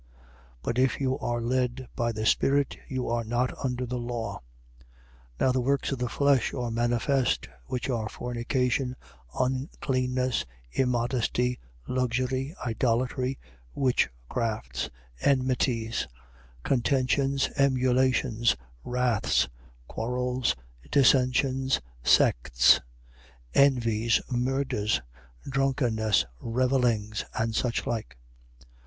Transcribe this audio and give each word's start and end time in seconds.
5:18. 0.63 0.63
But 0.63 0.79
if 0.79 0.99
you 0.99 1.19
are 1.19 1.39
led 1.39 1.87
by 1.95 2.11
the 2.11 2.25
spirit, 2.25 2.75
you 2.87 3.07
are 3.07 3.23
not 3.23 3.55
under 3.63 3.85
the 3.85 3.99
law. 3.99 4.39
5:19. 5.37 5.39
Now 5.39 5.51
the 5.51 5.61
works 5.61 5.91
of 5.91 5.99
the 5.99 6.09
flesh 6.09 6.55
are 6.55 6.71
manifest: 6.71 7.47
which 7.67 7.87
are 7.87 8.09
fornication, 8.09 8.95
uncleanness, 9.39 10.43
immodesty, 10.71 11.59
luxury, 11.87 12.55
5:20. 12.61 12.67
Idolatry, 12.67 13.39
witchcrafts, 13.75 14.89
enmities, 15.21 16.07
contentions, 16.63 17.49
emulations, 17.55 18.55
wraths, 18.83 19.49
quarrels, 19.87 20.55
dissensions, 20.89 21.79
sects, 22.01 22.81
5:21. 23.53 23.61
Envies, 23.65 24.21
murders, 24.31 25.01
drunkenness, 25.47 26.25
revellings, 26.39 27.23
and 27.37 27.53
such 27.55 27.85
like. 27.85 28.17